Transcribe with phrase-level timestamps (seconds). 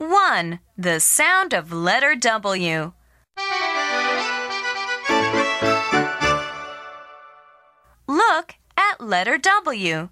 [0.00, 0.60] 1.
[0.78, 2.92] The sound of letter W.
[8.08, 10.08] Look at letter W.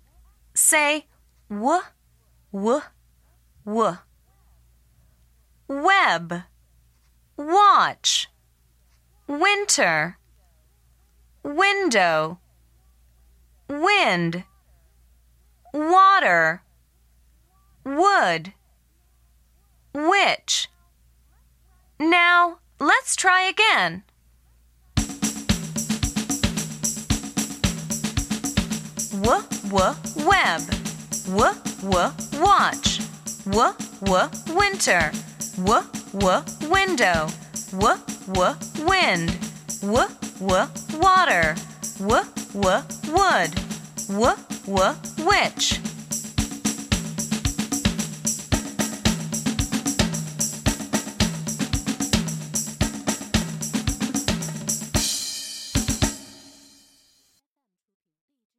[0.54, 1.06] Say
[1.48, 1.80] w,
[2.52, 2.82] w,
[3.64, 3.98] w.
[5.68, 6.42] Web,
[7.38, 8.28] watch,
[9.26, 10.18] winter,
[11.42, 12.38] window,
[13.70, 14.44] wind,
[15.72, 16.62] water,
[17.86, 18.52] wood,
[20.06, 20.68] witch.
[21.98, 24.04] Now, let's try again.
[29.10, 30.62] W w web.
[31.26, 33.00] W w watch.
[33.44, 35.10] W w winter.
[35.56, 35.82] W
[36.14, 37.28] w window.
[37.72, 37.96] W
[38.28, 38.54] w
[38.86, 39.32] wind.
[39.80, 40.06] W
[40.38, 40.68] w
[41.00, 41.54] water.
[41.98, 42.22] W
[42.54, 43.50] w wood.
[44.08, 45.80] W w witch.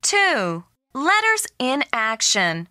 [0.09, 0.63] Two.
[0.95, 2.67] Letters in action.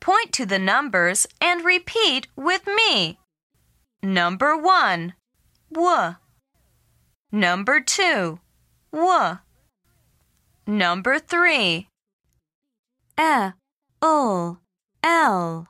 [0.00, 3.20] Point to the numbers and repeat with me.
[4.02, 5.14] Number one,
[5.72, 6.16] w.
[7.30, 8.40] Number two,
[8.92, 9.38] w.
[10.66, 11.86] Number three,
[13.20, 13.52] e,
[14.02, 14.58] ul,
[15.04, 15.68] l.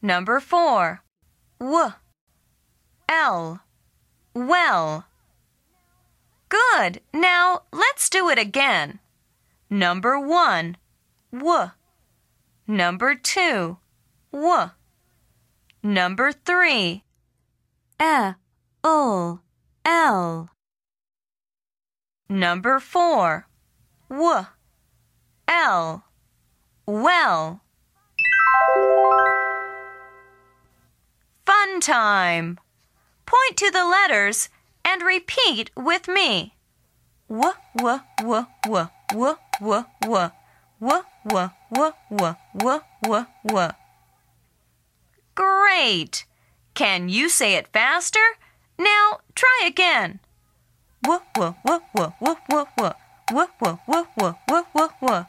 [0.00, 1.02] Number four,
[1.58, 1.94] w.
[3.08, 3.65] L.
[4.36, 5.06] Well.
[6.50, 7.00] Good.
[7.14, 8.98] Now let's do it again.
[9.70, 10.76] Number one,
[11.32, 11.70] w.
[12.66, 13.78] Number two,
[14.32, 14.72] w.
[15.82, 17.02] Number three,
[17.98, 18.32] e,
[18.84, 19.40] l.
[22.28, 23.48] Number four,
[24.10, 24.46] w.
[25.48, 26.04] L.
[26.84, 27.62] Well.
[31.46, 32.58] Fun time.
[33.36, 34.48] Point to the letters
[34.82, 36.54] and repeat with me.
[37.28, 40.32] W w w w w w w
[40.80, 43.74] w w w w w w w.
[45.34, 46.24] Great!
[46.74, 48.38] Can you say it faster?
[48.78, 50.20] Now try again.
[51.02, 52.94] W w w w w w w
[53.28, 55.26] w w w w w w w.